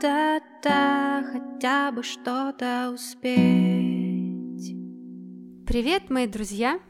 Да-да-да, 0.00 1.24
хотя 1.32 1.90
бы 1.90 2.02
что-то 2.02 2.90
успеть. 2.92 4.74
Привет, 5.66 6.10
мои 6.10 6.26
друзья! 6.26 6.80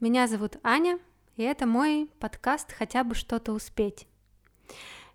Меня 0.00 0.26
зовут 0.26 0.58
Аня, 0.62 0.98
и 1.36 1.42
это 1.42 1.66
мой 1.66 2.10
подкаст 2.18 2.72
«Хотя 2.72 3.02
бы 3.02 3.14
что-то 3.14 3.52
успеть». 3.52 4.06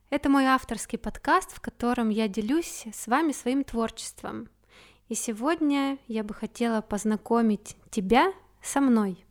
Это 0.10 0.28
мой 0.28 0.46
авторский 0.46 0.98
подкаст, 0.98 1.52
в 1.52 1.62
котором 1.62 2.10
я 2.10 2.28
делюсь 2.28 2.88
с 2.92 3.06
вами 3.06 3.32
своим 3.32 3.64
творчеством. 3.64 4.50
И 5.08 5.14
сегодня 5.14 6.00
я 6.08 6.24
бы 6.24 6.34
хотела 6.34 6.82
познакомить 6.82 7.78
тебя 7.92 8.34
со 8.64 8.82
мной. 8.82 9.24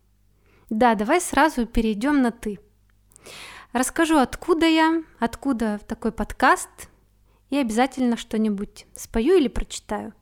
Да, 0.69 0.95
давай 0.95 1.19
сразу 1.19 1.65
перейдем 1.65 2.21
на 2.21 2.31
«ты». 2.31 2.59
Расскажу, 3.73 4.19
откуда 4.19 4.67
я, 4.67 5.03
откуда 5.19 5.81
такой 5.85 6.13
подкаст, 6.13 6.69
и 7.55 7.61
обязательно 7.61 8.17
что-нибудь 8.17 8.85
спою 8.93 9.37
или 9.37 9.47
прочитаю. 9.47 10.13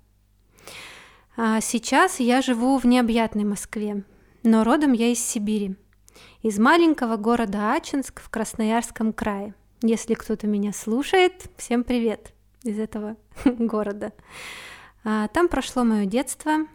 А 1.35 1.61
сейчас 1.61 2.19
я 2.19 2.41
живу 2.41 2.77
в 2.77 2.85
необъятной 2.85 3.43
Москве, 3.43 4.03
но 4.43 4.63
родом 4.63 4.93
я 4.93 5.11
из 5.11 5.19
Сибири, 5.19 5.75
из 6.43 6.59
маленького 6.59 7.17
города 7.17 7.73
Ачинск 7.73 8.21
в 8.21 8.29
Красноярском 8.29 9.13
крае. 9.13 9.55
Если 9.81 10.13
кто-то 10.13 10.45
меня 10.45 10.73
слушает, 10.73 11.49
всем 11.57 11.83
привет 11.83 12.33
из 12.63 12.79
этого 12.79 13.17
города. 13.45 14.13
А, 15.03 15.27
там 15.29 15.47
прошло 15.47 15.83
мое 15.83 16.05
детство, 16.05 16.67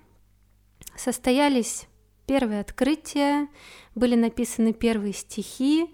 состоялись 0.96 1.86
первые 2.26 2.60
открытия, 2.60 3.48
были 3.94 4.16
написаны 4.16 4.72
первые 4.72 5.12
стихи, 5.14 5.88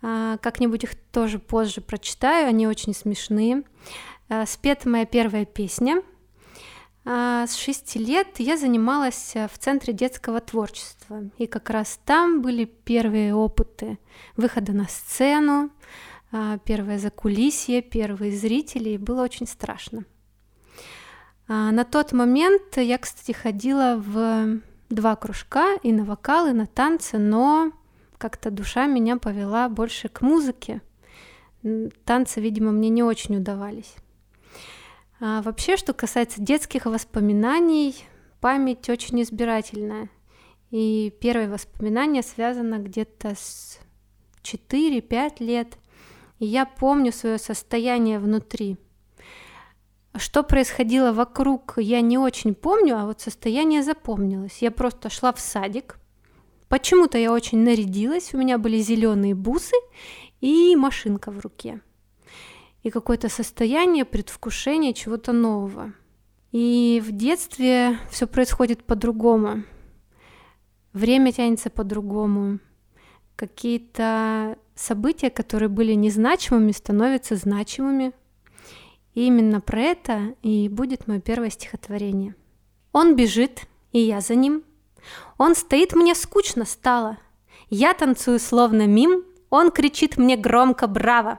как-нибудь 0.00 0.84
их 0.84 0.94
тоже 1.10 1.38
позже 1.38 1.80
прочитаю, 1.80 2.48
они 2.48 2.66
очень 2.66 2.94
смешные. 2.94 3.62
А, 4.28 4.44
спета 4.46 4.88
моя 4.88 5.06
первая 5.06 5.44
песня. 5.44 6.02
А, 7.04 7.46
с 7.46 7.54
шести 7.54 7.98
лет 7.98 8.38
я 8.38 8.56
занималась 8.56 9.34
в 9.34 9.58
Центре 9.58 9.92
детского 9.92 10.40
творчества, 10.40 11.30
и 11.38 11.46
как 11.46 11.70
раз 11.70 12.00
там 12.04 12.42
были 12.42 12.64
первые 12.64 13.34
опыты 13.34 13.98
выхода 14.36 14.72
на 14.72 14.88
сцену, 14.88 15.70
первое 16.64 16.98
закулисье, 16.98 17.80
первые 17.82 18.36
зрители, 18.36 18.90
и 18.90 18.98
было 18.98 19.22
очень 19.22 19.46
страшно. 19.46 20.04
На 21.46 21.84
тот 21.84 22.10
момент 22.10 22.76
я, 22.76 22.98
кстати, 22.98 23.30
ходила 23.30 23.94
в 23.96 24.60
два 24.90 25.14
кружка 25.14 25.76
и 25.84 25.92
на 25.92 26.04
вокал, 26.04 26.48
и 26.48 26.52
на 26.52 26.66
танцы, 26.66 27.18
но 27.18 27.70
как-то 28.18 28.50
душа 28.50 28.86
меня 28.86 29.16
повела 29.16 29.68
больше 29.68 30.08
к 30.08 30.20
музыке. 30.20 30.82
Танцы, 32.04 32.40
видимо, 32.40 32.70
мне 32.72 32.88
не 32.88 33.02
очень 33.02 33.36
удавались. 33.36 33.94
А 35.18 35.42
вообще, 35.42 35.76
что 35.76 35.92
касается 35.94 36.40
детских 36.40 36.86
воспоминаний, 36.86 38.04
память 38.40 38.88
очень 38.88 39.22
избирательная. 39.22 40.10
И 40.70 41.12
первое 41.20 41.48
воспоминание 41.48 42.22
связано 42.22 42.78
где-то 42.78 43.34
с 43.34 43.78
4-5 44.42 45.42
лет. 45.42 45.78
И 46.38 46.46
я 46.46 46.66
помню 46.66 47.12
свое 47.12 47.38
состояние 47.38 48.18
внутри. 48.18 48.76
Что 50.14 50.42
происходило 50.42 51.12
вокруг, 51.12 51.74
я 51.76 52.00
не 52.00 52.18
очень 52.18 52.54
помню, 52.54 52.96
а 52.98 53.06
вот 53.06 53.20
состояние 53.20 53.82
запомнилось. 53.82 54.62
Я 54.62 54.70
просто 54.70 55.10
шла 55.10 55.32
в 55.32 55.40
садик, 55.40 55.98
Почему-то 56.68 57.16
я 57.16 57.32
очень 57.32 57.58
нарядилась, 57.58 58.34
у 58.34 58.38
меня 58.38 58.58
были 58.58 58.78
зеленые 58.78 59.34
бусы 59.34 59.76
и 60.40 60.74
машинка 60.74 61.30
в 61.30 61.38
руке. 61.38 61.80
И 62.82 62.90
какое-то 62.90 63.28
состояние 63.28 64.04
предвкушения 64.04 64.92
чего-то 64.92 65.32
нового. 65.32 65.92
И 66.52 67.02
в 67.04 67.12
детстве 67.12 67.98
все 68.10 68.26
происходит 68.26 68.84
по-другому. 68.84 69.62
Время 70.92 71.32
тянется 71.32 71.70
по-другому. 71.70 72.58
Какие-то 73.36 74.56
события, 74.74 75.30
которые 75.30 75.68
были 75.68 75.92
незначимыми, 75.92 76.72
становятся 76.72 77.36
значимыми. 77.36 78.12
И 79.14 79.26
именно 79.26 79.60
про 79.60 79.80
это 79.80 80.34
и 80.42 80.68
будет 80.68 81.06
мое 81.06 81.20
первое 81.20 81.50
стихотворение. 81.50 82.34
Он 82.92 83.14
бежит, 83.14 83.66
и 83.92 84.00
я 84.00 84.20
за 84.20 84.34
ним– 84.34 84.64
он 85.38 85.54
стоит, 85.54 85.94
мне 85.94 86.14
скучно 86.14 86.64
стало. 86.64 87.18
Я 87.68 87.94
танцую 87.94 88.38
словно 88.38 88.86
мим, 88.86 89.24
он 89.50 89.70
кричит 89.70 90.16
мне 90.16 90.36
громко 90.36 90.86
«Браво!». 90.86 91.38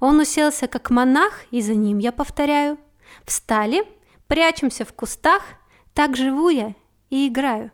Он 0.00 0.20
уселся 0.20 0.66
как 0.66 0.90
монах, 0.90 1.44
и 1.50 1.60
за 1.60 1.74
ним 1.74 1.98
я 1.98 2.12
повторяю. 2.12 2.78
Встали, 3.24 3.84
прячемся 4.26 4.84
в 4.84 4.92
кустах, 4.92 5.42
так 5.94 6.16
живу 6.16 6.48
я 6.48 6.74
и 7.10 7.28
играю. 7.28 7.70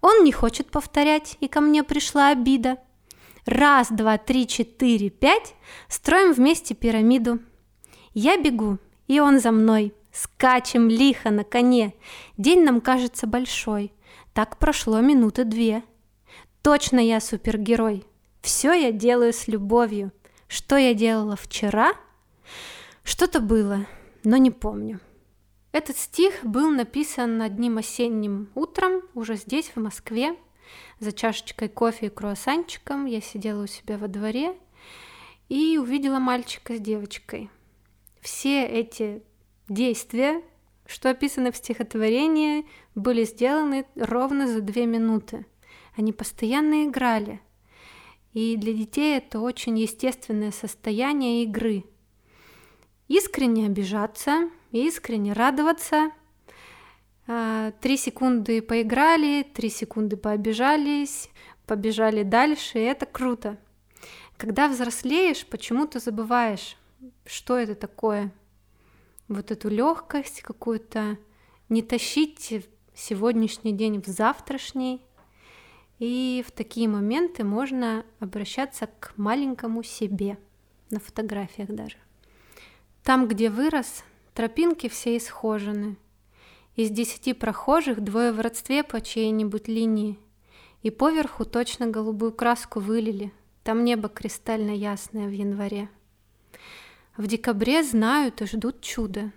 Он 0.00 0.24
не 0.24 0.32
хочет 0.32 0.70
повторять, 0.70 1.36
и 1.40 1.48
ко 1.48 1.60
мне 1.60 1.82
пришла 1.84 2.28
обида. 2.28 2.78
Раз, 3.44 3.88
два, 3.90 4.18
три, 4.18 4.46
четыре, 4.46 5.10
пять, 5.10 5.54
строим 5.88 6.32
вместе 6.32 6.74
пирамиду. 6.74 7.40
Я 8.12 8.40
бегу, 8.40 8.78
и 9.06 9.20
он 9.20 9.38
за 9.38 9.52
мной, 9.52 9.94
скачем 10.12 10.88
лихо 10.88 11.30
на 11.30 11.44
коне. 11.44 11.94
День 12.36 12.64
нам 12.64 12.80
кажется 12.80 13.26
большой, 13.26 13.92
так 14.36 14.58
прошло 14.58 15.00
минуты 15.00 15.44
две. 15.44 15.82
Точно 16.60 16.98
я 16.98 17.22
супергерой. 17.22 18.04
Все 18.42 18.74
я 18.74 18.92
делаю 18.92 19.32
с 19.32 19.48
любовью. 19.48 20.12
Что 20.46 20.76
я 20.76 20.92
делала 20.92 21.36
вчера? 21.36 21.94
Что-то 23.02 23.40
было, 23.40 23.86
но 24.24 24.36
не 24.36 24.50
помню. 24.50 25.00
Этот 25.72 25.96
стих 25.96 26.44
был 26.44 26.68
написан 26.68 27.40
одним 27.40 27.78
осенним 27.78 28.50
утром, 28.54 29.00
уже 29.14 29.36
здесь, 29.36 29.72
в 29.74 29.80
Москве, 29.80 30.36
за 31.00 31.12
чашечкой 31.12 31.70
кофе 31.70 32.06
и 32.06 32.10
круассанчиком. 32.10 33.06
Я 33.06 33.22
сидела 33.22 33.62
у 33.62 33.66
себя 33.66 33.96
во 33.96 34.06
дворе 34.06 34.54
и 35.48 35.78
увидела 35.78 36.18
мальчика 36.18 36.76
с 36.76 36.80
девочкой. 36.80 37.48
Все 38.20 38.66
эти 38.66 39.22
действия 39.70 40.42
что 40.86 41.10
описаны 41.10 41.52
в 41.52 41.56
стихотворении, 41.56 42.66
были 42.94 43.24
сделаны 43.24 43.86
ровно 43.96 44.46
за 44.46 44.60
две 44.60 44.86
минуты. 44.86 45.46
Они 45.96 46.12
постоянно 46.12 46.84
играли. 46.84 47.40
И 48.32 48.56
для 48.56 48.72
детей 48.72 49.16
это 49.16 49.40
очень 49.40 49.78
естественное 49.78 50.52
состояние 50.52 51.42
игры. 51.42 51.84
Искренне 53.08 53.66
обижаться, 53.66 54.50
искренне 54.72 55.32
радоваться. 55.32 56.10
А, 57.26 57.72
три 57.80 57.96
секунды 57.96 58.62
поиграли, 58.62 59.42
три 59.42 59.70
секунды 59.70 60.16
пообижались, 60.16 61.30
побежали 61.66 62.22
дальше, 62.22 62.78
и 62.78 62.82
это 62.82 63.06
круто. 63.06 63.58
Когда 64.36 64.68
взрослеешь, 64.68 65.46
почему-то 65.46 65.98
забываешь, 65.98 66.76
что 67.24 67.56
это 67.56 67.74
такое– 67.74 68.32
вот 69.28 69.50
эту 69.50 69.68
легкость 69.68 70.42
какую-то, 70.42 71.18
не 71.68 71.82
тащить 71.82 72.64
сегодняшний 72.94 73.72
день 73.72 74.00
в 74.00 74.06
завтрашний. 74.06 75.02
И 75.98 76.44
в 76.46 76.50
такие 76.50 76.88
моменты 76.88 77.42
можно 77.42 78.04
обращаться 78.20 78.86
к 78.86 79.14
маленькому 79.16 79.82
себе, 79.82 80.38
на 80.90 81.00
фотографиях 81.00 81.70
даже. 81.70 81.96
Там, 83.02 83.28
где 83.28 83.50
вырос, 83.50 84.04
тропинки 84.34 84.88
все 84.88 85.16
исхожены. 85.16 85.96
Из 86.74 86.90
десяти 86.90 87.32
прохожих 87.32 88.02
двое 88.02 88.32
в 88.32 88.40
родстве 88.40 88.84
по 88.84 89.00
чьей-нибудь 89.00 89.68
линии. 89.68 90.18
И 90.82 90.90
поверху 90.90 91.46
точно 91.46 91.86
голубую 91.86 92.32
краску 92.32 92.80
вылили. 92.80 93.32
Там 93.64 93.82
небо 93.84 94.08
кристально 94.08 94.72
ясное 94.72 95.26
в 95.26 95.32
январе. 95.32 95.88
В 97.16 97.26
декабре 97.26 97.82
знают 97.82 98.42
и 98.42 98.46
ждут 98.46 98.82
чуда. 98.82 99.32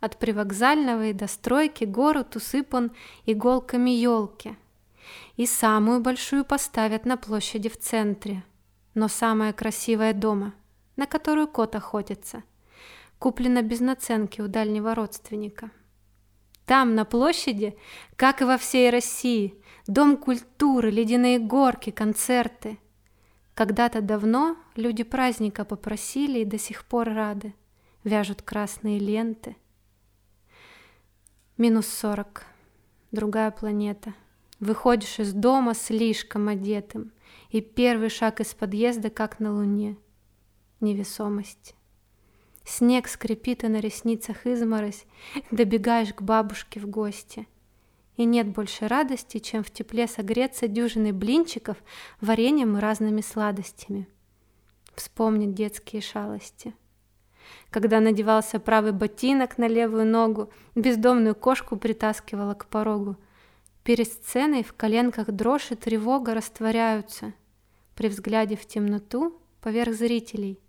От 0.00 0.18
привокзального 0.18 1.06
и 1.06 1.12
до 1.14 1.26
стройки 1.26 1.84
город 1.84 2.36
усыпан 2.36 2.92
иголками 3.24 3.90
елки. 3.90 4.56
И 5.36 5.46
самую 5.46 6.00
большую 6.00 6.44
поставят 6.44 7.06
на 7.06 7.16
площади 7.16 7.70
в 7.70 7.78
центре. 7.78 8.44
Но 8.92 9.08
самая 9.08 9.54
красивая 9.54 10.12
дома, 10.12 10.52
на 10.96 11.06
которую 11.06 11.48
кот 11.48 11.74
охотится, 11.74 12.44
куплена 13.18 13.62
без 13.62 13.80
наценки 13.80 14.42
у 14.42 14.46
дальнего 14.46 14.94
родственника. 14.94 15.70
Там, 16.66 16.94
на 16.94 17.04
площади, 17.04 17.76
как 18.16 18.42
и 18.42 18.44
во 18.44 18.58
всей 18.58 18.90
России, 18.90 19.54
дом 19.86 20.16
культуры, 20.18 20.90
ледяные 20.90 21.38
горки, 21.38 21.90
концерты– 21.90 22.78
когда-то 23.54 24.00
давно 24.00 24.56
люди 24.74 25.04
праздника 25.04 25.64
попросили 25.64 26.40
и 26.40 26.44
до 26.44 26.58
сих 26.58 26.84
пор 26.84 27.08
рады. 27.08 27.54
Вяжут 28.02 28.42
красные 28.42 28.98
ленты. 28.98 29.56
Минус 31.56 31.86
сорок. 31.86 32.44
Другая 33.12 33.50
планета. 33.50 34.12
Выходишь 34.60 35.20
из 35.20 35.32
дома 35.32 35.74
слишком 35.74 36.48
одетым, 36.48 37.12
и 37.50 37.60
первый 37.60 38.08
шаг 38.08 38.40
из 38.40 38.54
подъезда, 38.54 39.10
как 39.10 39.38
на 39.40 39.52
Луне. 39.52 39.96
Невесомость. 40.80 41.74
Снег 42.64 43.08
скрипит, 43.08 43.62
и 43.62 43.68
на 43.68 43.78
ресницах 43.78 44.46
изморозь, 44.46 45.04
добегаешь 45.50 46.14
к 46.14 46.22
бабушке 46.22 46.80
в 46.80 46.86
гости. 46.86 47.46
И 48.16 48.24
нет 48.24 48.48
больше 48.48 48.86
радости, 48.86 49.38
чем 49.38 49.64
в 49.64 49.70
тепле 49.70 50.06
согреться 50.06 50.68
дюжиной 50.68 51.12
блинчиков, 51.12 51.76
вареньем 52.20 52.76
и 52.76 52.80
разными 52.80 53.20
сладостями. 53.20 54.08
Вспомнить 54.94 55.54
детские 55.54 56.00
шалости. 56.00 56.74
Когда 57.70 58.00
надевался 58.00 58.60
правый 58.60 58.92
ботинок 58.92 59.58
на 59.58 59.66
левую 59.66 60.06
ногу, 60.06 60.50
бездомную 60.74 61.34
кошку 61.34 61.76
притаскивала 61.76 62.54
к 62.54 62.66
порогу. 62.66 63.16
Перед 63.82 64.06
сценой 64.06 64.62
в 64.62 64.72
коленках 64.74 65.30
дрожь 65.30 65.72
и 65.72 65.74
тревога 65.74 66.34
растворяются. 66.34 67.34
При 67.96 68.08
взгляде 68.08 68.56
в 68.56 68.64
темноту 68.64 69.38
поверх 69.60 69.94
зрителей 69.94 70.60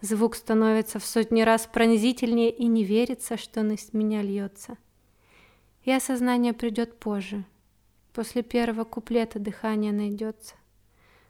Звук 0.00 0.34
становится 0.34 0.98
в 0.98 1.04
сотни 1.04 1.42
раз 1.42 1.68
пронзительнее 1.70 2.50
и 2.50 2.66
не 2.66 2.84
верится, 2.84 3.36
что 3.36 3.62
на 3.62 3.76
меня 3.92 4.22
льется. 4.22 4.78
И 5.82 5.92
осознание 5.92 6.52
придет 6.52 6.98
позже. 6.98 7.44
После 8.12 8.42
первого 8.42 8.84
куплета 8.84 9.38
дыхание 9.38 9.92
найдется. 9.92 10.54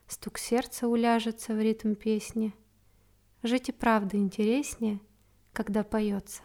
Стук 0.06 0.38
сердца 0.38 0.88
уляжется 0.88 1.54
в 1.54 1.60
ритм 1.60 1.94
песни. 1.94 2.54
Жить 3.42 3.68
и 3.68 3.72
правда 3.72 4.16
интереснее, 4.16 5.00
когда 5.52 5.84
поется. 5.84 6.42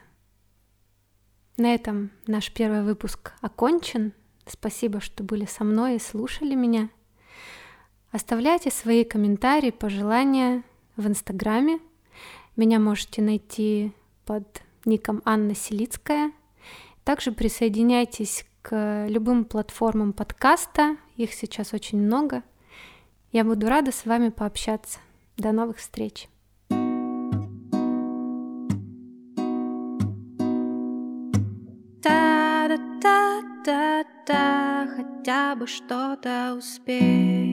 На 1.58 1.74
этом 1.74 2.12
наш 2.28 2.52
первый 2.52 2.84
выпуск 2.84 3.34
окончен. 3.42 4.14
Спасибо, 4.46 5.00
что 5.00 5.24
были 5.24 5.46
со 5.46 5.64
мной 5.64 5.96
и 5.96 6.00
слушали 6.00 6.54
меня. 6.54 6.90
Оставляйте 8.12 8.72
свои 8.72 9.04
комментарии, 9.04 9.72
пожелания 9.72 10.64
в 10.96 11.08
Инстаграме 11.08 11.80
меня 12.56 12.80
можете 12.80 13.22
найти 13.22 13.92
под 14.26 14.62
ником 14.86 15.22
Анна 15.26 15.56
Селицкая. 15.56 16.32
Также 17.06 17.32
присоединяйтесь 17.32 18.46
к 18.64 19.06
любым 19.08 19.46
платформам 19.46 20.12
подкаста, 20.12 20.98
их 21.16 21.34
сейчас 21.34 21.72
очень 21.72 22.02
много. 22.02 22.42
Я 23.32 23.44
буду 23.44 23.68
рада 23.68 23.92
с 23.92 24.08
вами 24.08 24.30
пообщаться. 24.30 24.98
До 25.38 25.52
новых 25.52 25.78
встреч! 25.78 26.28
Да-да-да-да-да, 32.02 34.88
хотя 34.96 35.56
бы 35.56 35.68
что-то 35.68 36.56
успеть. 36.58 37.45